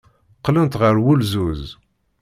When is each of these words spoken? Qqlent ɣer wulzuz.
Qqlent 0.37 0.79
ɣer 0.81 0.95
wulzuz. 1.03 1.61